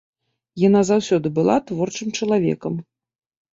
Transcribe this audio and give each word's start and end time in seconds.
Яна 0.67 0.81
заўсёды 0.91 1.27
была 1.37 1.59
творчым 1.69 2.09
чалавекам. 2.17 2.73